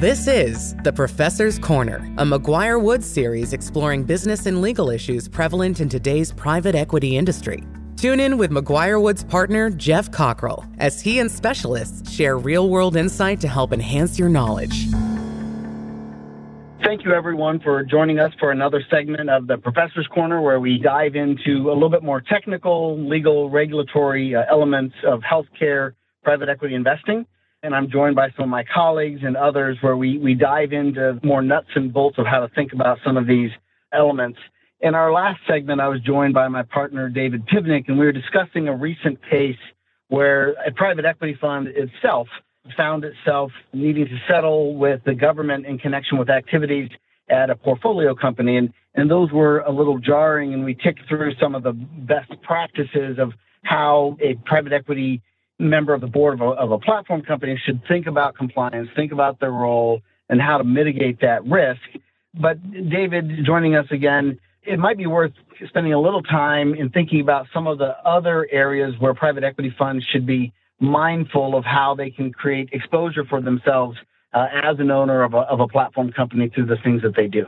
This 0.00 0.26
is 0.26 0.76
The 0.84 0.92
Professor's 0.92 1.58
Corner, 1.58 1.96
a 2.18 2.22
McGuireWoods 2.22 3.02
series 3.02 3.54
exploring 3.54 4.04
business 4.04 4.44
and 4.44 4.60
legal 4.60 4.90
issues 4.90 5.26
prevalent 5.26 5.80
in 5.80 5.88
today's 5.88 6.34
private 6.34 6.74
equity 6.74 7.16
industry. 7.16 7.64
Tune 7.96 8.20
in 8.20 8.36
with 8.36 8.50
McGuireWoods 8.50 9.26
partner 9.26 9.70
Geoff 9.70 10.10
Cockrell 10.10 10.66
as 10.76 11.00
he 11.00 11.18
and 11.18 11.32
specialists 11.32 12.10
share 12.12 12.36
real 12.36 12.68
world 12.68 12.94
insight 12.94 13.40
to 13.40 13.48
help 13.48 13.72
enhance 13.72 14.18
your 14.18 14.28
knowledge. 14.28 14.84
Thank 16.84 17.06
you, 17.06 17.14
everyone, 17.14 17.60
for 17.60 17.82
joining 17.82 18.18
us 18.18 18.34
for 18.38 18.52
another 18.52 18.82
segment 18.90 19.30
of 19.30 19.46
the 19.46 19.56
Professor's 19.56 20.08
Corner, 20.08 20.42
where 20.42 20.60
we 20.60 20.76
dive 20.76 21.16
into 21.16 21.70
a 21.70 21.72
little 21.72 21.88
bit 21.88 22.02
more 22.02 22.20
technical, 22.20 22.98
legal, 22.98 23.48
regulatory 23.48 24.34
uh, 24.34 24.42
elements 24.50 24.94
of 25.06 25.20
healthcare 25.20 25.94
private 26.22 26.50
equity 26.50 26.74
investing 26.74 27.24
and 27.66 27.74
I'm 27.74 27.90
joined 27.90 28.16
by 28.16 28.30
some 28.36 28.44
of 28.44 28.48
my 28.48 28.64
colleagues 28.64 29.20
and 29.22 29.36
others 29.36 29.76
where 29.80 29.96
we, 29.96 30.18
we 30.18 30.34
dive 30.34 30.72
into 30.72 31.18
more 31.22 31.42
nuts 31.42 31.68
and 31.74 31.92
bolts 31.92 32.16
of 32.16 32.26
how 32.26 32.40
to 32.40 32.48
think 32.54 32.72
about 32.72 32.98
some 33.04 33.16
of 33.16 33.26
these 33.26 33.50
elements. 33.92 34.38
In 34.80 34.94
our 34.94 35.12
last 35.12 35.40
segment, 35.48 35.80
I 35.80 35.88
was 35.88 36.00
joined 36.00 36.32
by 36.32 36.48
my 36.48 36.62
partner, 36.62 37.08
David 37.08 37.46
Pivnick, 37.46 37.88
and 37.88 37.98
we 37.98 38.06
were 38.06 38.12
discussing 38.12 38.68
a 38.68 38.76
recent 38.76 39.18
case 39.28 39.58
where 40.08 40.50
a 40.66 40.70
private 40.70 41.04
equity 41.04 41.36
fund 41.40 41.66
itself 41.66 42.28
found 42.76 43.04
itself 43.04 43.52
needing 43.72 44.06
to 44.06 44.18
settle 44.28 44.74
with 44.76 45.00
the 45.04 45.14
government 45.14 45.66
in 45.66 45.78
connection 45.78 46.18
with 46.18 46.30
activities 46.30 46.90
at 47.28 47.50
a 47.50 47.56
portfolio 47.56 48.14
company. 48.14 48.56
And, 48.56 48.72
and 48.94 49.10
those 49.10 49.30
were 49.32 49.60
a 49.60 49.70
little 49.70 49.98
jarring, 49.98 50.54
and 50.54 50.64
we 50.64 50.74
ticked 50.74 51.08
through 51.08 51.34
some 51.40 51.54
of 51.54 51.62
the 51.62 51.72
best 51.72 52.30
practices 52.42 53.18
of 53.18 53.32
how 53.62 54.16
a 54.20 54.34
private 54.44 54.72
equity 54.72 55.22
member 55.58 55.94
of 55.94 56.00
the 56.00 56.06
board 56.06 56.34
of 56.34 56.40
a, 56.40 56.50
of 56.50 56.70
a 56.70 56.78
platform 56.78 57.22
company 57.22 57.60
should 57.64 57.80
think 57.88 58.06
about 58.06 58.36
compliance, 58.36 58.88
think 58.94 59.12
about 59.12 59.40
their 59.40 59.52
role, 59.52 60.00
and 60.28 60.40
how 60.40 60.58
to 60.58 60.64
mitigate 60.64 61.20
that 61.20 61.44
risk. 61.46 61.80
But 62.34 62.58
David, 62.72 63.44
joining 63.44 63.74
us 63.74 63.86
again, 63.90 64.38
it 64.64 64.78
might 64.78 64.98
be 64.98 65.06
worth 65.06 65.32
spending 65.68 65.92
a 65.92 66.00
little 66.00 66.22
time 66.22 66.74
in 66.74 66.90
thinking 66.90 67.20
about 67.20 67.46
some 67.54 67.66
of 67.66 67.78
the 67.78 67.96
other 68.04 68.46
areas 68.50 68.94
where 68.98 69.14
private 69.14 69.44
equity 69.44 69.74
funds 69.78 70.04
should 70.12 70.26
be 70.26 70.52
mindful 70.80 71.56
of 71.56 71.64
how 71.64 71.94
they 71.94 72.10
can 72.10 72.32
create 72.32 72.68
exposure 72.72 73.24
for 73.24 73.40
themselves 73.40 73.96
uh, 74.34 74.46
as 74.62 74.78
an 74.78 74.90
owner 74.90 75.22
of 75.22 75.32
a, 75.32 75.38
of 75.38 75.60
a 75.60 75.68
platform 75.68 76.12
company 76.12 76.50
through 76.54 76.66
the 76.66 76.76
things 76.84 77.00
that 77.02 77.16
they 77.16 77.28
do. 77.28 77.46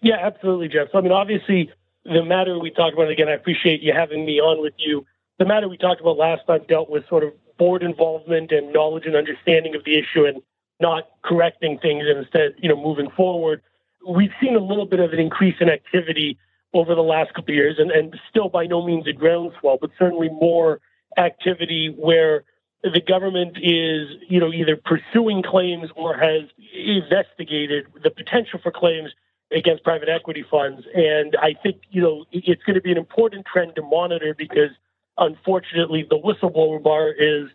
Yeah, 0.00 0.16
absolutely, 0.22 0.68
Geoff. 0.68 0.88
So, 0.92 0.98
I 0.98 1.00
mean, 1.00 1.10
obviously, 1.10 1.70
the 2.04 2.24
matter 2.24 2.58
we 2.58 2.70
talked 2.70 2.94
about, 2.94 3.10
again, 3.10 3.28
I 3.28 3.32
appreciate 3.32 3.82
you 3.82 3.92
having 3.92 4.24
me 4.24 4.38
on 4.38 4.62
with 4.62 4.74
you 4.76 5.04
the 5.38 5.44
matter 5.44 5.68
we 5.68 5.76
talked 5.76 6.00
about 6.00 6.16
last 6.16 6.46
time 6.46 6.60
dealt 6.68 6.90
with 6.90 7.08
sort 7.08 7.24
of 7.24 7.32
board 7.58 7.82
involvement 7.82 8.52
and 8.52 8.72
knowledge 8.72 9.04
and 9.06 9.16
understanding 9.16 9.74
of 9.74 9.84
the 9.84 9.98
issue 9.98 10.24
and 10.24 10.42
not 10.80 11.08
correcting 11.24 11.78
things 11.78 12.04
and 12.08 12.18
instead, 12.18 12.54
you 12.58 12.68
know, 12.68 12.76
moving 12.76 13.10
forward. 13.16 13.62
We've 14.08 14.32
seen 14.40 14.54
a 14.54 14.60
little 14.60 14.86
bit 14.86 15.00
of 15.00 15.12
an 15.12 15.18
increase 15.18 15.56
in 15.60 15.68
activity 15.68 16.38
over 16.72 16.94
the 16.94 17.02
last 17.02 17.34
couple 17.34 17.52
of 17.52 17.56
years 17.56 17.76
and, 17.78 17.90
and 17.90 18.16
still 18.30 18.48
by 18.48 18.66
no 18.66 18.84
means 18.84 19.06
a 19.06 19.12
groundswell, 19.12 19.78
but 19.80 19.90
certainly 19.98 20.28
more 20.28 20.80
activity 21.16 21.92
where 21.96 22.44
the 22.82 23.00
government 23.00 23.56
is, 23.60 24.08
you 24.28 24.38
know, 24.38 24.52
either 24.52 24.76
pursuing 24.76 25.42
claims 25.42 25.90
or 25.96 26.16
has 26.16 26.42
investigated 26.72 27.86
the 28.04 28.10
potential 28.10 28.60
for 28.62 28.70
claims 28.70 29.10
against 29.50 29.82
private 29.82 30.08
equity 30.08 30.44
funds. 30.48 30.86
And 30.94 31.36
I 31.40 31.54
think, 31.60 31.78
you 31.90 32.02
know, 32.02 32.24
it's 32.30 32.62
going 32.62 32.74
to 32.74 32.80
be 32.80 32.92
an 32.92 32.98
important 32.98 33.46
trend 33.46 33.74
to 33.76 33.82
monitor 33.82 34.34
because 34.36 34.70
Unfortunately, 35.18 36.06
the 36.08 36.18
whistleblower 36.18 36.82
bar 36.82 37.10
is 37.10 37.48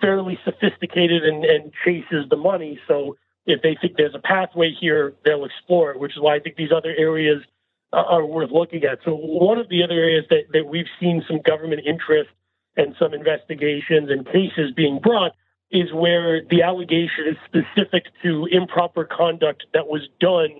fairly 0.00 0.38
sophisticated 0.44 1.24
and, 1.24 1.44
and 1.44 1.72
chases 1.84 2.28
the 2.28 2.36
money. 2.36 2.78
So 2.86 3.16
if 3.46 3.62
they 3.62 3.76
think 3.80 3.96
there's 3.96 4.14
a 4.14 4.20
pathway 4.20 4.74
here, 4.78 5.14
they'll 5.24 5.44
explore 5.44 5.90
it, 5.92 5.98
which 5.98 6.12
is 6.12 6.20
why 6.20 6.36
I 6.36 6.40
think 6.40 6.56
these 6.56 6.72
other 6.72 6.94
areas 6.96 7.42
are 7.92 8.24
worth 8.24 8.50
looking 8.50 8.84
at. 8.84 8.98
So 9.04 9.14
one 9.14 9.58
of 9.58 9.70
the 9.70 9.82
other 9.82 9.94
areas 9.94 10.26
that, 10.28 10.52
that 10.52 10.66
we've 10.66 10.90
seen 11.00 11.24
some 11.26 11.40
government 11.40 11.82
interest 11.86 12.28
and 12.76 12.94
some 12.98 13.14
investigations 13.14 14.10
and 14.10 14.26
cases 14.26 14.72
being 14.76 15.00
brought 15.02 15.32
is 15.70 15.92
where 15.92 16.42
the 16.50 16.62
allegation 16.62 17.24
is 17.28 17.36
specific 17.46 18.04
to 18.22 18.46
improper 18.50 19.04
conduct 19.04 19.64
that 19.72 19.86
was 19.86 20.02
done 20.20 20.50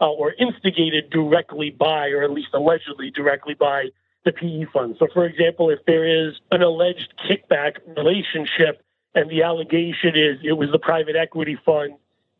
uh, 0.00 0.10
or 0.10 0.32
instigated 0.38 1.10
directly 1.10 1.70
by, 1.70 2.08
or 2.08 2.22
at 2.22 2.30
least 2.30 2.48
allegedly 2.52 3.10
directly 3.10 3.54
by, 3.54 3.86
the 4.26 4.32
PE 4.32 4.66
fund. 4.72 4.96
So, 4.98 5.06
for 5.14 5.24
example, 5.24 5.70
if 5.70 5.78
there 5.86 6.04
is 6.04 6.34
an 6.50 6.60
alleged 6.60 7.14
kickback 7.30 7.76
relationship 7.96 8.82
and 9.14 9.30
the 9.30 9.42
allegation 9.42 10.14
is 10.14 10.38
it 10.42 10.58
was 10.58 10.68
the 10.72 10.78
private 10.78 11.16
equity 11.16 11.56
fund 11.64 11.94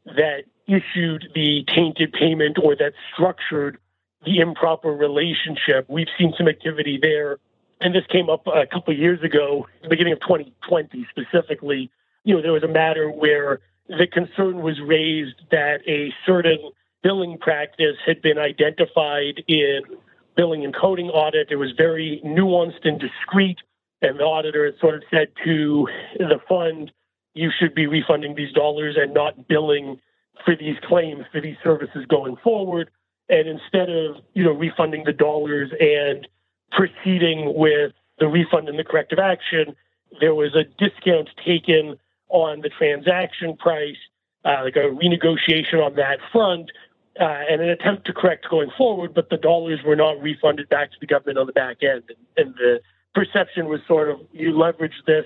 that 0.04 0.42
issued 0.66 1.28
the 1.34 1.64
tainted 1.74 2.12
payment 2.12 2.58
or 2.62 2.76
that 2.76 2.92
structured 3.14 3.78
the 4.24 4.38
improper 4.38 4.90
relationship, 4.90 5.86
we've 5.88 6.08
seen 6.18 6.34
some 6.36 6.48
activity 6.48 6.98
there. 7.00 7.38
And 7.80 7.94
this 7.94 8.04
came 8.10 8.28
up 8.28 8.46
a 8.46 8.66
couple 8.66 8.92
of 8.92 8.98
years 8.98 9.22
ago, 9.22 9.66
the 9.82 9.88
beginning 9.88 10.14
of 10.14 10.20
2020 10.20 11.06
specifically. 11.10 11.90
You 12.24 12.34
know, 12.34 12.42
there 12.42 12.52
was 12.52 12.64
a 12.64 12.68
matter 12.68 13.08
where 13.10 13.60
the 13.88 14.08
concern 14.10 14.60
was 14.60 14.80
raised 14.80 15.40
that 15.52 15.82
a 15.86 16.12
certain 16.26 16.58
billing 17.02 17.38
practice 17.38 17.96
had 18.04 18.20
been 18.20 18.38
identified 18.38 19.44
in 19.46 19.82
billing 20.36 20.64
and 20.64 20.74
coding 20.74 21.08
audit. 21.08 21.48
It 21.50 21.56
was 21.56 21.72
very 21.76 22.20
nuanced 22.24 22.84
and 22.84 23.00
discreet. 23.00 23.58
And 24.02 24.20
the 24.20 24.24
auditor 24.24 24.72
sort 24.80 24.94
of 24.94 25.02
said 25.10 25.28
to 25.44 25.88
the 26.18 26.38
fund, 26.48 26.92
you 27.34 27.50
should 27.58 27.74
be 27.74 27.86
refunding 27.86 28.34
these 28.34 28.52
dollars 28.52 28.96
and 28.98 29.12
not 29.12 29.48
billing 29.48 30.00
for 30.44 30.54
these 30.54 30.76
claims 30.84 31.24
for 31.32 31.40
these 31.40 31.56
services 31.64 32.04
going 32.08 32.36
forward. 32.36 32.90
And 33.28 33.48
instead 33.48 33.90
of, 33.90 34.16
you 34.34 34.44
know, 34.44 34.52
refunding 34.52 35.04
the 35.04 35.12
dollars 35.12 35.70
and 35.80 36.28
proceeding 36.72 37.54
with 37.56 37.92
the 38.18 38.28
refund 38.28 38.68
and 38.68 38.78
the 38.78 38.84
corrective 38.84 39.18
action, 39.18 39.74
there 40.20 40.34
was 40.34 40.54
a 40.54 40.64
discount 40.78 41.30
taken 41.44 41.98
on 42.28 42.60
the 42.60 42.68
transaction 42.68 43.56
price, 43.56 43.96
uh, 44.44 44.62
like 44.64 44.76
a 44.76 44.90
renegotiation 44.90 45.84
on 45.84 45.94
that 45.96 46.18
front, 46.32 46.70
uh, 47.20 47.42
and 47.50 47.62
an 47.62 47.68
attempt 47.68 48.06
to 48.06 48.12
correct 48.12 48.46
going 48.50 48.70
forward, 48.76 49.14
but 49.14 49.30
the 49.30 49.36
dollars 49.36 49.80
were 49.84 49.96
not 49.96 50.20
refunded 50.20 50.68
back 50.68 50.90
to 50.90 50.96
the 51.00 51.06
government 51.06 51.38
on 51.38 51.46
the 51.46 51.52
back 51.52 51.78
end. 51.82 52.02
And, 52.08 52.46
and 52.46 52.54
the 52.56 52.80
perception 53.14 53.66
was 53.66 53.80
sort 53.86 54.10
of 54.10 54.20
you 54.32 54.52
leveraged 54.52 55.04
this 55.06 55.24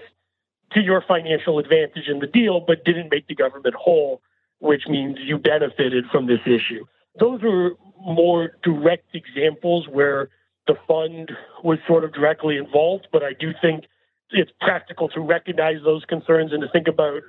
to 0.72 0.80
your 0.80 1.02
financial 1.06 1.58
advantage 1.58 2.06
in 2.06 2.20
the 2.20 2.26
deal, 2.26 2.60
but 2.60 2.84
didn't 2.84 3.10
make 3.10 3.26
the 3.26 3.34
government 3.34 3.74
whole, 3.74 4.22
which 4.60 4.82
means 4.88 5.18
you 5.20 5.36
benefited 5.36 6.04
from 6.12 6.26
this 6.26 6.40
issue. 6.46 6.84
Those 7.18 7.42
were 7.42 7.72
more 8.00 8.52
direct 8.62 9.14
examples 9.14 9.88
where 9.88 10.28
the 10.66 10.74
fund 10.86 11.32
was 11.64 11.78
sort 11.88 12.04
of 12.04 12.12
directly 12.12 12.56
involved, 12.56 13.08
but 13.12 13.24
I 13.24 13.32
do 13.38 13.52
think 13.60 13.84
it's 14.30 14.52
practical 14.60 15.08
to 15.08 15.20
recognize 15.20 15.78
those 15.82 16.04
concerns 16.04 16.52
and 16.52 16.62
to 16.62 16.68
think 16.68 16.86
about 16.86 17.22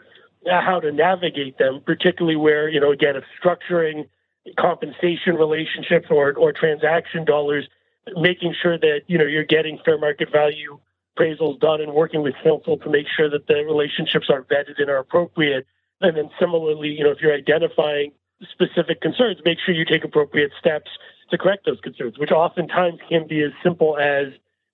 how 0.46 0.80
to 0.80 0.92
navigate 0.92 1.58
them, 1.58 1.82
particularly 1.84 2.36
where, 2.36 2.70
you 2.70 2.80
know, 2.80 2.92
again, 2.92 3.16
if 3.16 3.24
structuring 3.44 4.08
compensation 4.58 5.36
relationships 5.36 6.08
or, 6.10 6.34
or 6.34 6.52
transaction 6.52 7.26
dollars, 7.26 7.68
making 8.16 8.56
sure 8.62 8.78
that 8.78 9.02
you 9.08 9.18
know 9.18 9.26
you're 9.26 9.44
getting 9.44 9.80
fair 9.86 9.98
market 9.98 10.32
value 10.32 10.80
appraisals 11.18 11.60
done 11.60 11.82
and 11.82 11.94
working 11.94 12.22
with 12.22 12.34
counsel 12.44 12.78
to 12.78 12.90
make 12.90 13.06
sure 13.16 13.30
that 13.30 13.48
the 13.48 13.56
relationships 13.66 14.28
are 14.30 14.44
vetted 14.44 14.80
and 14.80 14.90
are 14.90 14.98
appropriate. 14.98 15.66
And 16.00 16.18
then 16.18 16.30
similarly, 16.40 16.90
you 16.90 17.04
know, 17.04 17.12
if 17.12 17.20
you're 17.22 17.34
identifying 17.34 18.12
specific 18.50 19.02
concerns, 19.02 19.40
make 19.46 19.60
sure 19.64 19.76
you 19.76 19.86
take 19.86 20.04
appropriate 20.04 20.52
steps 20.60 20.90
to 21.30 21.38
correct 21.38 21.66
those 21.66 21.80
concerns, 21.82 22.18
which 22.18 22.32
oftentimes 22.32 23.00
can 23.08 23.28
be 23.28 23.44
as 23.44 23.52
simple 23.64 23.98
as 23.98 24.28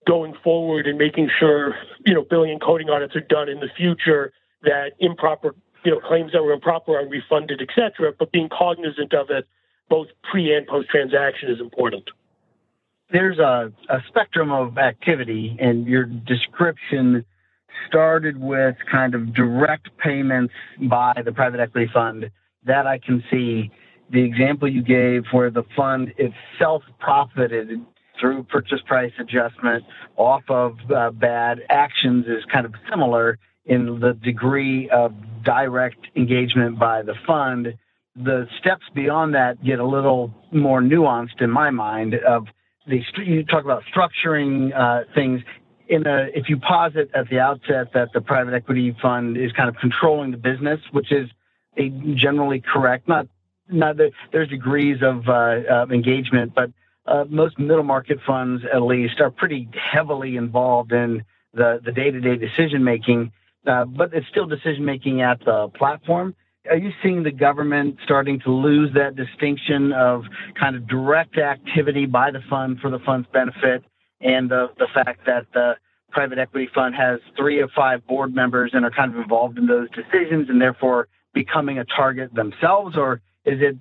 going 0.07 0.33
forward 0.43 0.87
and 0.87 0.97
making 0.97 1.29
sure, 1.37 1.75
you 2.05 2.13
know, 2.13 2.23
billing 2.23 2.51
and 2.51 2.61
coding 2.61 2.89
audits 2.89 3.15
are 3.15 3.21
done 3.21 3.49
in 3.49 3.59
the 3.59 3.67
future, 3.75 4.31
that 4.61 4.93
improper, 4.99 5.53
you 5.83 5.91
know, 5.91 5.99
claims 5.99 6.31
that 6.31 6.43
were 6.43 6.53
improper 6.53 6.97
are 6.97 7.07
refunded, 7.07 7.61
et 7.61 7.69
cetera, 7.75 8.13
but 8.17 8.31
being 8.31 8.49
cognizant 8.49 9.13
of 9.13 9.29
it 9.29 9.45
both 9.89 10.07
pre 10.29 10.53
and 10.53 10.67
post 10.67 10.89
transaction 10.89 11.49
is 11.49 11.59
important. 11.59 12.03
There's 13.11 13.39
a, 13.39 13.71
a 13.89 13.99
spectrum 14.07 14.51
of 14.51 14.77
activity, 14.77 15.55
and 15.59 15.87
your 15.87 16.03
description 16.03 17.25
started 17.87 18.37
with 18.39 18.75
kind 18.91 19.15
of 19.15 19.33
direct 19.33 19.89
payments 19.97 20.53
by 20.89 21.13
the 21.23 21.31
private 21.31 21.59
equity 21.59 21.89
fund. 21.93 22.29
That 22.65 22.85
I 22.85 22.99
can 22.99 23.23
see. 23.31 23.71
The 24.09 24.23
example 24.23 24.69
you 24.69 24.83
gave 24.83 25.25
where 25.31 25.49
the 25.49 25.63
fund 25.75 26.13
itself 26.17 26.83
profited 26.97 27.69
through 28.19 28.43
purchase 28.43 28.79
price 28.85 29.11
adjustment 29.19 29.83
off 30.15 30.43
of 30.49 30.77
uh, 30.89 31.11
bad 31.11 31.61
actions 31.69 32.25
is 32.25 32.43
kind 32.51 32.65
of 32.65 32.73
similar 32.89 33.37
in 33.65 33.99
the 33.99 34.13
degree 34.13 34.89
of 34.89 35.13
direct 35.43 36.07
engagement 36.15 36.79
by 36.79 37.01
the 37.01 37.15
fund 37.25 37.77
the 38.23 38.47
steps 38.59 38.83
beyond 38.93 39.33
that 39.35 39.63
get 39.63 39.79
a 39.79 39.85
little 39.85 40.33
more 40.51 40.81
nuanced 40.81 41.41
in 41.41 41.49
my 41.49 41.69
mind. 41.69 42.15
Of 42.15 42.47
the 42.87 43.01
you 43.17 43.43
talk 43.43 43.63
about 43.63 43.83
structuring 43.93 44.77
uh, 44.77 45.03
things. 45.13 45.41
In 45.89 46.05
a, 46.05 46.27
if 46.35 46.49
you 46.49 46.57
posit 46.57 47.09
at 47.13 47.29
the 47.29 47.39
outset 47.39 47.93
that 47.93 48.09
the 48.13 48.19
private 48.19 48.53
equity 48.53 48.93
fund 49.01 49.37
is 49.37 49.53
kind 49.53 49.69
of 49.69 49.77
controlling 49.77 50.31
the 50.31 50.37
business, 50.37 50.81
which 50.91 51.13
is 51.13 51.29
a 51.77 51.89
generally 52.15 52.59
correct, 52.59 53.07
not 53.07 53.27
not 53.69 53.97
that 53.97 54.11
there's 54.31 54.49
degrees 54.49 54.97
of, 55.01 55.27
uh, 55.27 55.61
of 55.69 55.91
engagement, 55.91 56.53
but 56.55 56.71
uh, 57.05 57.25
most 57.29 57.57
middle 57.57 57.83
market 57.83 58.19
funds, 58.25 58.63
at 58.73 58.81
least, 58.81 59.19
are 59.19 59.31
pretty 59.31 59.69
heavily 59.73 60.35
involved 60.35 60.91
in 60.91 61.23
the, 61.53 61.79
the 61.83 61.91
day-to-day 61.91 62.35
decision 62.37 62.83
making, 62.83 63.31
uh, 63.65 63.85
but 63.85 64.13
it's 64.13 64.27
still 64.27 64.45
decision 64.45 64.85
making 64.85 65.21
at 65.21 65.39
the 65.45 65.69
platform. 65.69 66.35
Are 66.69 66.77
you 66.77 66.91
seeing 67.03 67.23
the 67.23 67.31
government 67.31 67.97
starting 68.03 68.39
to 68.41 68.51
lose 68.51 68.91
that 68.93 69.15
distinction 69.15 69.91
of 69.93 70.23
kind 70.59 70.75
of 70.75 70.87
direct 70.87 71.37
activity 71.37 72.05
by 72.05 72.31
the 72.31 72.41
fund 72.49 72.79
for 72.79 72.89
the 72.89 72.99
fund's 72.99 73.27
benefit 73.31 73.83
and 74.21 74.49
the, 74.49 74.67
the 74.77 74.87
fact 74.93 75.25
that 75.25 75.45
the 75.53 75.73
private 76.11 76.37
equity 76.37 76.69
fund 76.73 76.95
has 76.95 77.19
three 77.37 77.59
or 77.59 77.67
five 77.75 78.05
board 78.07 78.33
members 78.33 78.71
and 78.73 78.85
are 78.85 78.91
kind 78.91 79.13
of 79.13 79.19
involved 79.19 79.57
in 79.57 79.67
those 79.67 79.87
decisions 79.91 80.49
and 80.49 80.61
therefore 80.61 81.07
becoming 81.33 81.79
a 81.79 81.85
target 81.85 82.33
themselves? 82.33 82.97
Or 82.97 83.21
is 83.45 83.59
it, 83.61 83.77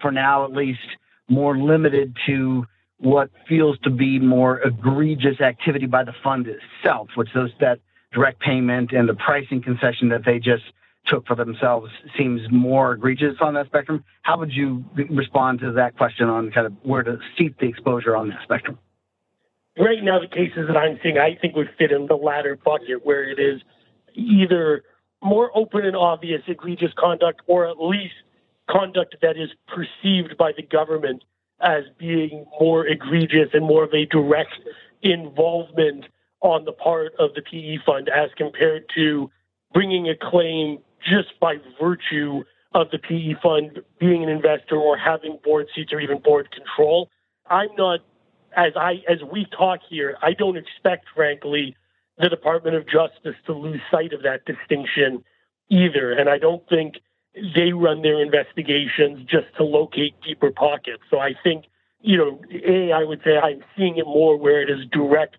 for 0.00 0.12
now 0.12 0.44
at 0.44 0.52
least, 0.52 0.80
more 1.28 1.56
limited 1.56 2.16
to 2.26 2.64
what 2.98 3.30
feels 3.48 3.78
to 3.84 3.90
be 3.90 4.18
more 4.18 4.60
egregious 4.60 5.40
activity 5.40 5.86
by 5.86 6.04
the 6.04 6.12
fund 6.22 6.46
itself, 6.46 7.08
which 7.14 7.28
those 7.34 7.50
that 7.60 7.78
direct 8.12 8.40
payment 8.40 8.92
and 8.92 9.08
the 9.08 9.14
pricing 9.14 9.62
concession 9.62 10.08
that 10.10 10.22
they 10.26 10.38
just 10.38 10.64
took 11.06 11.26
for 11.26 11.34
themselves 11.34 11.90
seems 12.16 12.40
more 12.50 12.92
egregious 12.92 13.36
on 13.40 13.54
that 13.54 13.66
spectrum. 13.66 14.04
How 14.22 14.38
would 14.38 14.52
you 14.52 14.84
respond 15.08 15.60
to 15.60 15.72
that 15.72 15.96
question 15.96 16.28
on 16.28 16.50
kind 16.50 16.66
of 16.66 16.72
where 16.82 17.02
to 17.02 17.18
seat 17.36 17.58
the 17.58 17.66
exposure 17.66 18.16
on 18.16 18.28
that 18.28 18.38
spectrum? 18.42 18.78
Right 19.78 20.02
now, 20.02 20.20
the 20.20 20.28
cases 20.28 20.66
that 20.68 20.76
I'm 20.76 20.98
seeing, 21.02 21.18
I 21.18 21.36
think 21.40 21.56
would 21.56 21.70
fit 21.78 21.92
in 21.92 22.06
the 22.06 22.16
latter 22.16 22.56
bucket 22.56 23.04
where 23.04 23.24
it 23.24 23.38
is 23.38 23.62
either 24.14 24.84
more 25.22 25.50
open 25.54 25.84
and 25.84 25.96
obvious 25.96 26.42
egregious 26.46 26.92
conduct 26.98 27.42
or 27.46 27.66
at 27.66 27.80
least 27.80 28.14
conduct 28.68 29.16
that 29.22 29.36
is 29.36 29.50
perceived 29.68 30.36
by 30.36 30.52
the 30.56 30.62
government 30.62 31.24
as 31.60 31.84
being 31.98 32.46
more 32.58 32.86
egregious 32.86 33.48
and 33.52 33.64
more 33.64 33.84
of 33.84 33.92
a 33.92 34.06
direct 34.06 34.54
involvement 35.02 36.04
on 36.40 36.64
the 36.64 36.72
part 36.72 37.12
of 37.18 37.30
the 37.34 37.42
PE 37.42 37.78
fund 37.84 38.08
as 38.08 38.30
compared 38.36 38.84
to 38.94 39.30
bringing 39.74 40.08
a 40.08 40.14
claim 40.16 40.78
just 41.02 41.38
by 41.40 41.56
virtue 41.80 42.42
of 42.72 42.90
the 42.90 42.98
PE 42.98 43.34
fund 43.42 43.80
being 43.98 44.22
an 44.22 44.28
investor 44.28 44.76
or 44.76 44.96
having 44.96 45.38
board 45.42 45.66
seats 45.74 45.92
or 45.92 46.00
even 46.00 46.18
board 46.18 46.50
control. 46.52 47.10
I'm 47.48 47.74
not 47.76 48.00
as 48.56 48.72
I 48.76 49.02
as 49.08 49.18
we 49.32 49.46
talk 49.56 49.80
here, 49.88 50.16
I 50.22 50.32
don't 50.32 50.56
expect 50.56 51.06
frankly 51.14 51.76
the 52.18 52.28
Department 52.28 52.76
of 52.76 52.84
Justice 52.86 53.36
to 53.46 53.52
lose 53.52 53.80
sight 53.90 54.12
of 54.12 54.22
that 54.22 54.44
distinction 54.44 55.24
either. 55.68 56.12
And 56.12 56.28
I 56.28 56.38
don't 56.38 56.68
think 56.68 56.96
they 57.34 57.72
run 57.72 58.02
their 58.02 58.20
investigations 58.20 59.26
just 59.28 59.46
to 59.56 59.64
locate 59.64 60.14
deeper 60.20 60.50
pockets. 60.50 61.02
So 61.10 61.18
I 61.18 61.34
think, 61.42 61.64
you 62.02 62.18
know, 62.18 62.40
A, 62.66 62.92
I 62.92 63.04
would 63.04 63.20
say 63.24 63.38
I'm 63.38 63.62
seeing 63.76 63.96
it 63.96 64.06
more 64.06 64.36
where 64.36 64.60
it 64.60 64.68
is 64.68 64.84
direct 64.90 65.36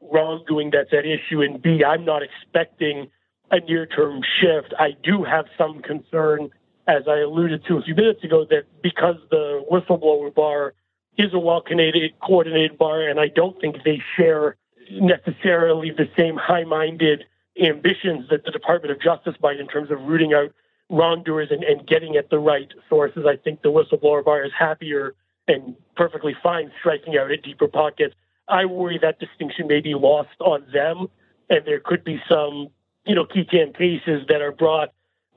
wrongdoing 0.00 0.70
that's 0.70 0.92
at 0.92 1.06
issue, 1.06 1.40
and 1.40 1.62
B, 1.62 1.82
I'm 1.84 2.04
not 2.04 2.22
expecting 2.22 3.10
a 3.54 3.60
near 3.60 3.86
term 3.86 4.20
shift. 4.40 4.74
I 4.78 4.96
do 5.02 5.22
have 5.24 5.46
some 5.56 5.80
concern, 5.82 6.50
as 6.86 7.04
I 7.08 7.20
alluded 7.20 7.64
to 7.66 7.76
a 7.76 7.82
few 7.82 7.94
minutes 7.94 8.24
ago, 8.24 8.44
that 8.50 8.64
because 8.82 9.16
the 9.30 9.64
whistleblower 9.70 10.34
bar 10.34 10.74
is 11.16 11.32
a 11.32 11.38
well 11.38 11.62
coordinated 11.62 12.78
bar, 12.78 13.08
and 13.08 13.20
I 13.20 13.28
don't 13.28 13.60
think 13.60 13.76
they 13.84 14.02
share 14.16 14.56
necessarily 14.90 15.90
the 15.90 16.08
same 16.16 16.36
high 16.36 16.64
minded 16.64 17.24
ambitions 17.62 18.28
that 18.30 18.44
the 18.44 18.50
Department 18.50 18.90
of 18.90 19.00
Justice 19.00 19.34
might 19.40 19.60
in 19.60 19.68
terms 19.68 19.90
of 19.90 20.02
rooting 20.02 20.34
out 20.34 20.52
wrongdoers 20.90 21.48
and, 21.50 21.62
and 21.62 21.86
getting 21.86 22.16
at 22.16 22.30
the 22.30 22.38
right 22.38 22.70
sources. 22.88 23.24
I 23.26 23.36
think 23.36 23.62
the 23.62 23.70
whistleblower 23.70 24.24
bar 24.24 24.44
is 24.44 24.52
happier 24.58 25.14
and 25.46 25.76
perfectly 25.96 26.34
fine 26.42 26.70
striking 26.80 27.16
out 27.16 27.30
at 27.30 27.42
deeper 27.42 27.68
pockets. 27.68 28.14
I 28.48 28.64
worry 28.64 28.98
that 29.00 29.20
distinction 29.20 29.66
may 29.68 29.80
be 29.80 29.94
lost 29.94 30.36
on 30.40 30.66
them, 30.72 31.06
and 31.48 31.60
there 31.64 31.80
could 31.80 32.04
be 32.04 32.20
some, 32.28 32.68
you 33.06 33.14
know, 33.14 33.26
tam 33.26 33.72
cases 33.72 34.26
that 34.28 34.40
are 34.40 34.52
brought 34.52 34.90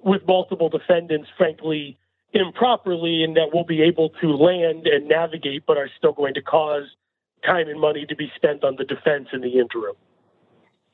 with 0.03 0.21
multiple 0.27 0.69
defendants, 0.69 1.27
frankly, 1.37 1.97
improperly, 2.33 3.23
and 3.23 3.35
that 3.35 3.49
we'll 3.53 3.63
be 3.63 3.81
able 3.81 4.09
to 4.21 4.35
land 4.35 4.87
and 4.87 5.07
navigate, 5.07 5.63
but 5.65 5.77
are 5.77 5.89
still 5.97 6.13
going 6.13 6.33
to 6.33 6.41
cause 6.41 6.83
time 7.45 7.67
and 7.67 7.79
money 7.79 8.05
to 8.05 8.15
be 8.15 8.31
spent 8.35 8.63
on 8.63 8.75
the 8.77 8.83
defense 8.83 9.27
in 9.33 9.41
the 9.41 9.59
interim. 9.59 9.95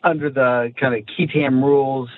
Under 0.04 0.30
the 0.30 0.74
kind 0.80 0.96
of 0.96 1.32
tam 1.32 1.64
rules, 1.64 2.10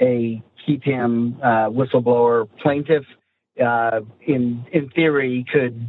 a 0.00 0.42
tam 0.84 1.38
uh, 1.42 1.68
whistleblower 1.68 2.48
plaintiff, 2.60 3.04
uh, 3.62 4.00
in 4.26 4.64
in 4.72 4.88
theory, 4.90 5.44
could 5.52 5.86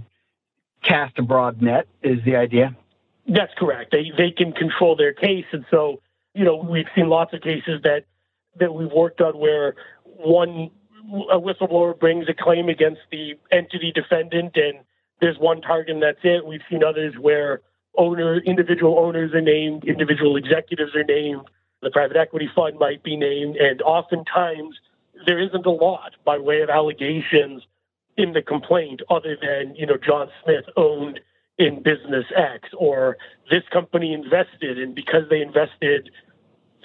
cast 0.83 1.18
a 1.18 1.24
broad 1.24 1.62
net. 1.62 1.88
Is 2.04 2.19
the 2.25 2.36
idea? 2.36 2.75
That's 3.27 3.54
correct. 3.57 3.92
They 3.92 4.12
they 4.18 4.31
can 4.31 4.51
control 4.51 4.95
their 4.95 5.13
case, 5.13 5.45
and 5.51 5.66
so 5.72 6.01
you 6.33 6.44
know 6.44 6.57
we've 6.57 6.88
seen 6.94 7.07
lots 7.07 7.33
of 7.33 7.42
cases 7.42 7.81
that 7.83 8.04
that 8.60 8.74
we've 8.74 8.92
worked 8.92 9.22
on 9.22 9.38
where 9.38 9.75
one 10.04 10.72
a 11.30 11.40
whistleblower 11.40 11.98
brings 11.98 12.28
a 12.30 12.34
claim 12.34 12.68
against 12.68 13.02
the 13.12 13.36
entity 13.52 13.92
defendant, 13.92 14.56
and 14.56 14.80
there's 15.22 15.38
one 15.38 15.62
target, 15.62 15.94
and 15.94 16.04
that's 16.04 16.19
it. 16.24 16.46
We've 16.46 16.63
seen 16.69 16.84
others 16.84 17.13
where 17.19 17.62
owner 17.98 18.40
individual 18.40 18.98
owners 19.00 19.34
are 19.34 19.42
named, 19.42 19.84
individual 19.86 20.36
executives 20.36 20.96
are 20.96 21.04
named, 21.04 21.42
the 21.81 21.92
private 21.92 22.18
equity 22.18 22.50
fund 22.56 22.80
might 22.80 23.04
be 23.04 23.16
named, 23.16 23.56
and 23.57 23.81
oftentimes 23.84 24.80
there 25.25 25.40
isn't 25.40 25.66
a 25.66 25.72
lot 25.72 26.13
by 26.25 26.38
way 26.38 26.62
of 26.62 26.69
allegations 26.69 27.63
in 28.18 28.34
the 28.34 28.42
complaint 28.42 29.01
other 29.10 29.38
than, 29.40 29.75
you 29.75 29.86
know, 29.86 29.98
John 29.98 30.30
Smith 30.44 30.66
owned 30.75 31.19
in 31.58 31.81
business 31.81 32.25
X 32.36 32.69
or 32.78 33.18
this 33.50 33.63
company 33.72 34.13
invested 34.13 34.78
and 34.78 34.94
because 34.94 35.24
they 35.30 35.42
invested 35.42 36.10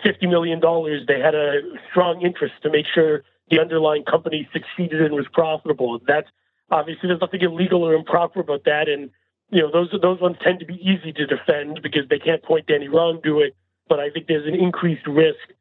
$50 0.05 0.29
million, 0.29 0.61
they 1.07 1.21
had 1.21 1.35
a 1.35 1.61
strong 1.91 2.23
interest 2.23 2.55
to 2.63 2.71
make 2.71 2.87
sure 2.93 3.23
the 3.51 3.61
underlying 3.61 4.05
company 4.05 4.49
succeeded 4.53 5.03
and 5.03 5.15
was 5.15 5.27
profitable. 5.33 5.99
That's 6.07 6.29
obviously 6.71 7.09
there's 7.09 7.21
nothing 7.21 7.43
illegal 7.43 7.83
or 7.83 7.95
improper 7.95 8.41
about 8.41 8.65
that. 8.65 8.89
And, 8.89 9.11
you 9.51 9.61
know, 9.63 9.71
those, 9.73 9.93
those 10.01 10.21
ones 10.21 10.37
tend 10.43 10.61
to 10.61 10.67
be 10.67 10.75
easy 10.75 11.13
to 11.13 11.27
defend 11.27 11.81
because 11.83 12.09
they 12.09 12.19
can't 12.19 12.43
point 12.43 12.69
to 12.69 12.75
any 12.75 12.89
wrongdoing 12.89 13.51
but 13.91 13.99
I 13.99 14.09
think 14.09 14.29
there's 14.29 14.47
an 14.47 14.55
increased 14.55 15.07
risk, 15.07 15.53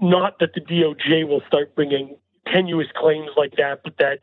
not 0.00 0.38
that 0.40 0.54
the 0.54 0.60
DOJ 0.62 1.28
will 1.28 1.42
start 1.46 1.76
bringing 1.76 2.16
tenuous 2.50 2.88
claims 2.96 3.28
like 3.36 3.52
that, 3.58 3.82
but 3.84 3.92
that 3.98 4.20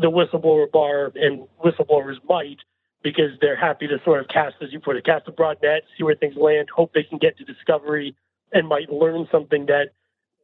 the 0.00 0.10
whistleblower 0.10 0.70
bar 0.70 1.12
and 1.16 1.46
whistleblowers 1.62 2.16
might, 2.26 2.58
because 3.02 3.32
they're 3.40 3.56
happy 3.56 3.88
to 3.88 3.98
sort 4.04 4.20
of 4.20 4.28
cast, 4.28 4.54
as 4.62 4.72
you 4.72 4.78
put 4.78 4.96
it, 4.96 5.04
cast 5.04 5.26
a 5.26 5.32
broad 5.32 5.58
net, 5.60 5.82
see 5.98 6.04
where 6.04 6.14
things 6.14 6.36
land, 6.36 6.68
hope 6.74 6.94
they 6.94 7.02
can 7.02 7.18
get 7.18 7.36
to 7.36 7.44
discovery, 7.44 8.14
and 8.54 8.68
might 8.68 8.90
learn 8.90 9.28
something 9.30 9.66
that 9.66 9.88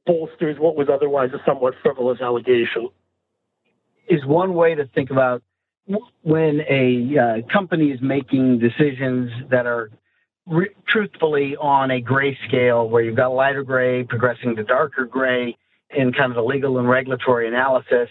bolsters 0.05 0.57
what 0.59 0.77
was 0.77 0.89
otherwise 0.93 1.31
a 1.33 1.39
somewhat 1.47 1.75
frivolous 1.83 2.21
allegation. 2.21 2.89
Is 4.09 4.25
one 4.27 4.55
way 4.55 4.75
to 4.75 4.87
think 4.89 5.11
about 5.11 5.43
when 6.23 6.61
a 6.69 7.17
uh, 7.19 7.53
company 7.53 7.91
is 7.91 8.01
making 8.03 8.59
decisions 8.59 9.31
that 9.51 9.67
are 9.67 9.91
re- 10.47 10.75
truthfully 10.89 11.57
on 11.57 11.93
a 11.93 12.01
gray 12.01 12.37
scale 12.49 12.89
where 12.89 13.03
you've 13.03 13.17
got 13.17 13.29
lighter 13.29 13.63
gray 13.63 14.03
progressing 14.03 14.57
to 14.57 14.65
darker 14.65 15.05
gray 15.05 15.57
in 15.97 16.13
kind 16.13 16.33
of 16.33 16.37
the 16.37 16.43
legal 16.43 16.79
and 16.79 16.89
regulatory 16.89 17.47
analysis. 17.47 18.09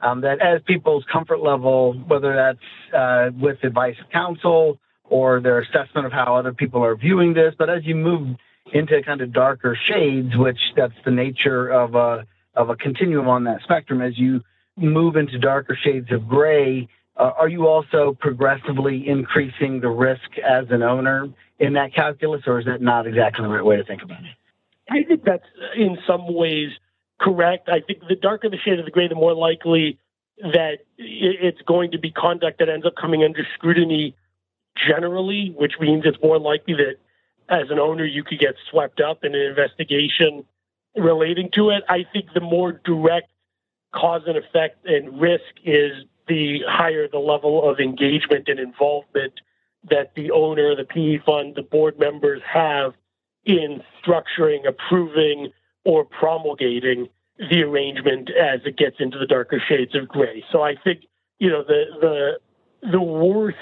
Um, 0.00 0.22
that 0.22 0.40
as 0.40 0.62
people's 0.66 1.04
comfort 1.12 1.42
level, 1.42 1.92
whether 2.06 2.34
that's 2.34 2.94
uh, 2.96 3.30
with 3.38 3.62
advice 3.64 3.96
of 4.00 4.10
counsel 4.10 4.78
or 5.04 5.40
their 5.40 5.58
assessment 5.60 6.06
of 6.06 6.12
how 6.12 6.36
other 6.36 6.54
people 6.54 6.82
are 6.82 6.96
viewing 6.96 7.34
this, 7.34 7.54
but 7.58 7.68
as 7.68 7.84
you 7.84 7.94
move 7.96 8.36
into 8.72 9.02
kind 9.02 9.20
of 9.20 9.32
darker 9.32 9.78
shades, 9.88 10.36
which 10.36 10.58
that's 10.76 10.94
the 11.04 11.10
nature 11.10 11.68
of 11.68 11.94
a 11.94 12.26
of 12.54 12.68
a 12.68 12.76
continuum 12.76 13.28
on 13.28 13.44
that 13.44 13.62
spectrum, 13.62 14.02
as 14.02 14.18
you 14.18 14.42
move 14.76 15.16
into 15.16 15.38
darker 15.38 15.78
shades 15.80 16.10
of 16.10 16.26
gray, 16.28 16.88
uh, 17.16 17.30
are 17.38 17.48
you 17.48 17.66
also 17.66 18.16
progressively 18.18 19.06
increasing 19.06 19.80
the 19.80 19.88
risk 19.88 20.38
as 20.38 20.64
an 20.70 20.82
owner 20.82 21.28
in 21.58 21.74
that 21.74 21.94
calculus, 21.94 22.42
or 22.46 22.58
is 22.58 22.66
that 22.66 22.80
not 22.80 23.06
exactly 23.06 23.44
the 23.44 23.48
right 23.48 23.64
way 23.64 23.76
to 23.76 23.84
think 23.84 24.02
about 24.02 24.20
it? 24.20 24.34
I 24.90 25.04
think 25.04 25.24
that's 25.24 25.44
in 25.76 25.98
some 26.06 26.32
ways 26.34 26.70
correct. 27.20 27.68
I 27.68 27.80
think 27.80 28.00
the 28.08 28.16
darker 28.16 28.48
the 28.48 28.56
shade 28.56 28.78
of 28.78 28.84
the 28.84 28.90
gray, 28.90 29.06
the 29.06 29.14
more 29.14 29.34
likely 29.34 29.98
that 30.38 30.78
it's 30.96 31.60
going 31.62 31.90
to 31.92 31.98
be 31.98 32.10
conduct 32.10 32.58
that 32.58 32.68
ends 32.68 32.86
up 32.86 32.94
coming 33.00 33.22
under 33.22 33.46
scrutiny 33.54 34.16
generally, 34.88 35.54
which 35.56 35.74
means 35.80 36.04
it's 36.06 36.18
more 36.22 36.38
likely 36.38 36.74
that 36.74 36.94
as 37.50 37.70
an 37.70 37.78
owner 37.78 38.04
you 38.04 38.22
could 38.22 38.38
get 38.38 38.54
swept 38.70 39.00
up 39.00 39.24
in 39.24 39.34
an 39.34 39.40
investigation 39.40 40.44
relating 40.96 41.50
to 41.54 41.70
it. 41.70 41.82
I 41.88 42.06
think 42.12 42.32
the 42.32 42.40
more 42.40 42.72
direct 42.72 43.30
cause 43.94 44.22
and 44.26 44.36
effect 44.36 44.86
and 44.86 45.20
risk 45.20 45.44
is 45.64 46.04
the 46.28 46.60
higher 46.66 47.08
the 47.08 47.18
level 47.18 47.68
of 47.68 47.80
engagement 47.80 48.48
and 48.48 48.60
involvement 48.60 49.34
that 49.90 50.14
the 50.14 50.30
owner, 50.30 50.76
the 50.76 50.84
PE 50.84 51.18
fund, 51.24 51.54
the 51.56 51.62
board 51.62 51.98
members 51.98 52.40
have 52.46 52.92
in 53.44 53.82
structuring, 54.04 54.68
approving, 54.68 55.52
or 55.84 56.04
promulgating 56.04 57.08
the 57.38 57.62
arrangement 57.62 58.30
as 58.30 58.60
it 58.64 58.76
gets 58.76 58.96
into 58.98 59.18
the 59.18 59.26
darker 59.26 59.60
shades 59.66 59.94
of 59.94 60.06
gray. 60.06 60.44
So 60.52 60.62
I 60.62 60.76
think 60.76 61.00
you 61.38 61.48
know 61.48 61.64
the 61.66 61.84
the 62.00 62.90
the 62.92 63.00
worse 63.00 63.54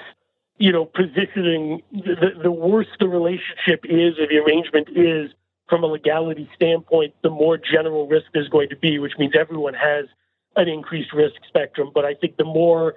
you 0.59 0.73
know 0.73 0.85
positioning 0.85 1.83
the, 1.93 2.33
the 2.43 2.51
worse 2.51 2.89
the 3.01 3.09
relationship 3.09 3.85
is 3.85 4.19
or 4.19 4.27
the 4.27 4.39
arrangement 4.39 4.89
is 4.95 5.31
from 5.69 5.85
a 5.85 5.87
legality 5.87 6.49
standpoint, 6.55 7.15
the 7.23 7.31
more 7.31 7.59
general 7.59 8.09
risk 8.09 8.27
there's 8.33 8.49
going 8.49 8.71
to 8.71 8.77
be, 8.77 8.99
which 8.99 9.13
means 9.19 9.35
everyone 9.39 9.75
has 9.75 10.07
an 10.57 10.69
increased 10.69 11.13
risk 11.13 11.35
spectrum. 11.47 11.91
But 11.95 12.05
I 12.05 12.15
think 12.15 12.37
the 12.37 12.45
more 12.45 12.97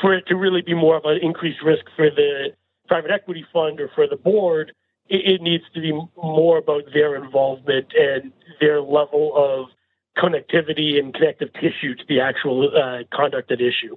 for 0.00 0.14
it 0.14 0.26
to 0.26 0.36
really 0.36 0.62
be 0.62 0.74
more 0.74 0.96
of 0.96 1.04
an 1.04 1.18
increased 1.22 1.62
risk 1.62 1.84
for 1.96 2.10
the 2.10 2.48
private 2.88 3.10
equity 3.10 3.46
fund 3.52 3.80
or 3.80 3.90
for 3.94 4.06
the 4.06 4.16
board, 4.16 4.72
it, 5.08 5.34
it 5.34 5.42
needs 5.42 5.64
to 5.74 5.80
be 5.80 5.92
more 6.16 6.58
about 6.58 6.84
their 6.92 7.16
involvement 7.16 7.86
and 7.98 8.32
their 8.60 8.80
level 8.80 9.32
of 9.34 9.68
connectivity 10.16 10.98
and 10.98 11.14
connective 11.14 11.52
tissue 11.54 11.94
to 11.94 12.04
the 12.08 12.20
actual 12.20 12.70
uh, 12.76 13.04
conduct 13.14 13.50
at 13.52 13.60
issue. 13.60 13.96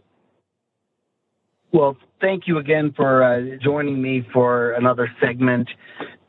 Well, 1.73 1.95
thank 2.19 2.47
you 2.47 2.57
again 2.57 2.93
for 2.95 3.23
uh, 3.23 3.57
joining 3.61 4.01
me 4.01 4.27
for 4.33 4.71
another 4.71 5.09
segment 5.21 5.69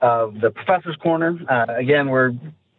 of 0.00 0.40
the 0.40 0.50
Professor's 0.50 0.96
Corner. 0.96 1.38
Uh, 1.50 1.66
again, 1.76 2.08
we're 2.08 2.32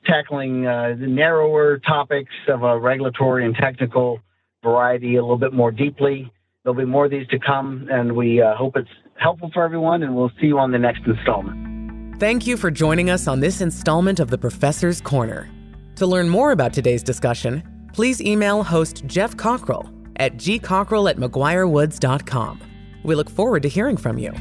tackling 0.05 0.65
uh, 0.65 0.95
the 0.99 1.07
narrower 1.07 1.79
topics 1.79 2.31
of 2.47 2.63
a 2.63 2.79
regulatory 2.79 3.45
and 3.45 3.55
technical 3.55 4.19
variety 4.63 5.15
a 5.15 5.21
little 5.21 5.37
bit 5.37 5.53
more 5.53 5.71
deeply. 5.71 6.31
There'll 6.63 6.77
be 6.77 6.85
more 6.85 7.05
of 7.05 7.11
these 7.11 7.27
to 7.27 7.39
come, 7.39 7.87
and 7.91 8.15
we 8.15 8.41
uh, 8.41 8.55
hope 8.55 8.77
it's 8.77 8.89
helpful 9.15 9.51
for 9.53 9.63
everyone, 9.63 10.03
and 10.03 10.15
we'll 10.15 10.31
see 10.39 10.47
you 10.47 10.57
on 10.57 10.71
the 10.71 10.79
next 10.79 11.01
installment. 11.05 12.19
Thank 12.19 12.47
you 12.47 12.55
for 12.55 12.71
joining 12.71 13.09
us 13.09 13.27
on 13.27 13.41
this 13.41 13.59
installment 13.59 14.21
of 14.21 14.29
the 14.29 14.37
Professor's 14.37 15.01
Corner. 15.01 15.49
To 15.97 16.07
learn 16.07 16.29
more 16.29 16.51
about 16.51 16.71
today's 16.71 17.03
discussion, 17.03 17.61
please 17.91 18.21
email 18.21 18.63
host 18.63 19.05
Geoff 19.05 19.35
Cockrell 19.35 19.89
at 20.17 20.37
gcockrell 20.37 21.09
at 21.09 21.17
mcguirewoods.com. 21.17 22.61
We 23.03 23.15
look 23.15 23.29
forward 23.29 23.63
to 23.63 23.69
hearing 23.69 23.97
from 23.97 24.17
you. 24.17 24.33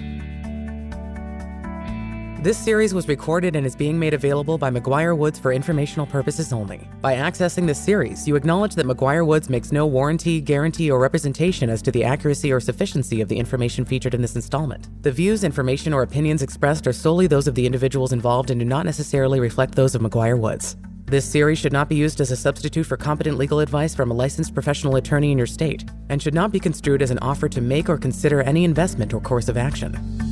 This 2.42 2.58
series 2.58 2.92
was 2.92 3.06
recorded 3.06 3.54
and 3.54 3.64
is 3.64 3.76
being 3.76 4.00
made 4.00 4.14
available 4.14 4.58
by 4.58 4.68
McGuireWoods 4.68 5.40
for 5.40 5.52
informational 5.52 6.06
purposes 6.06 6.52
only. 6.52 6.88
By 7.00 7.14
accessing 7.14 7.68
this 7.68 7.78
series, 7.78 8.26
you 8.26 8.34
acknowledge 8.34 8.74
that 8.74 8.86
McGuireWoods 8.86 9.48
makes 9.48 9.70
no 9.70 9.86
warranty, 9.86 10.40
guarantee, 10.40 10.90
or 10.90 10.98
representation 10.98 11.70
as 11.70 11.80
to 11.82 11.92
the 11.92 12.02
accuracy 12.02 12.52
or 12.52 12.58
sufficiency 12.58 13.20
of 13.20 13.28
the 13.28 13.38
information 13.38 13.84
featured 13.84 14.12
in 14.12 14.22
this 14.22 14.34
installment. 14.34 14.88
The 15.04 15.12
views, 15.12 15.44
information, 15.44 15.92
or 15.92 16.02
opinions 16.02 16.42
expressed 16.42 16.88
are 16.88 16.92
solely 16.92 17.28
those 17.28 17.46
of 17.46 17.54
the 17.54 17.64
individuals 17.64 18.12
involved 18.12 18.50
and 18.50 18.58
do 18.58 18.66
not 18.66 18.86
necessarily 18.86 19.38
reflect 19.38 19.76
those 19.76 19.94
of 19.94 20.02
McGuireWoods. 20.02 20.74
This 21.12 21.26
series 21.26 21.58
should 21.58 21.74
not 21.74 21.90
be 21.90 21.94
used 21.94 22.22
as 22.22 22.30
a 22.30 22.36
substitute 22.36 22.86
for 22.86 22.96
competent 22.96 23.36
legal 23.36 23.60
advice 23.60 23.94
from 23.94 24.10
a 24.10 24.14
licensed 24.14 24.54
professional 24.54 24.96
attorney 24.96 25.30
in 25.30 25.36
your 25.36 25.46
state 25.46 25.84
and 26.08 26.22
should 26.22 26.32
not 26.32 26.52
be 26.52 26.58
construed 26.58 27.02
as 27.02 27.10
an 27.10 27.18
offer 27.18 27.50
to 27.50 27.60
make 27.60 27.90
or 27.90 27.98
consider 27.98 28.40
any 28.40 28.64
investment 28.64 29.12
or 29.12 29.20
course 29.20 29.50
of 29.50 29.58
action. 29.58 30.31